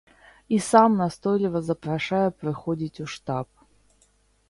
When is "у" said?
3.07-3.15